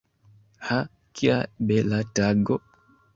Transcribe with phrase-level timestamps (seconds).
[0.69, 0.77] Ha,
[1.19, 1.35] kia
[1.73, 2.59] bela tago!